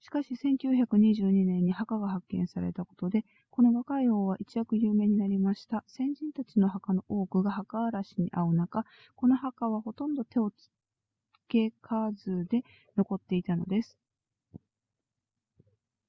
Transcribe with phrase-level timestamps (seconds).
[0.00, 8.84] しかし1922年に墓が発見されたことでこの若い王は一躍有名になりました先人たちの墓の多くが墓荒らしに遭う中
[9.14, 10.54] この墓はほとんど手をつ
[11.46, 12.64] けかずで
[12.96, 13.96] 残っていたのです